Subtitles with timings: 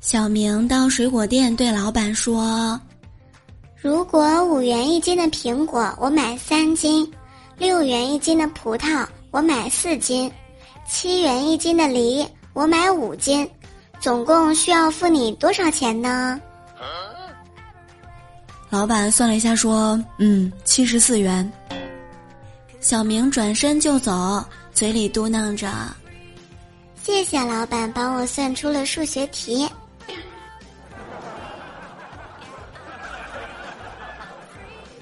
[0.00, 2.80] 小明到水果店对老板说
[3.76, 7.06] ：“如果五元一斤的苹果，我买三斤；
[7.58, 10.30] 六元一斤的葡萄，我买四斤；
[10.88, 13.48] 七元一斤的梨，我买五斤。
[14.00, 16.40] 总共需要付你多少钱呢？”
[18.70, 21.52] 老板算了一下，说：“嗯，七十四元。”
[22.80, 24.42] 小明转身就走，
[24.72, 25.70] 嘴里嘟囔着
[27.04, 29.68] ：“谢谢老板帮我算出了数学题。”